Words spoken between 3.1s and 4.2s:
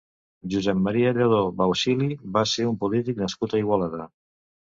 nascut a Igualada.